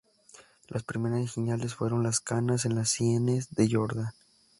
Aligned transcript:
Las 0.67 0.81
primeras 0.81 1.29
señales 1.31 1.75
fueron 1.75 2.01
las 2.01 2.19
canas 2.21 2.65
en 2.65 2.73
las 2.73 2.89
sienes 2.89 3.51
de 3.53 3.69
Jordan. 3.71 4.09